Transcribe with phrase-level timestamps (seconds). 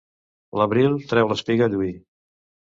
[0.59, 1.95] L'abril treu l'espiga a lluir.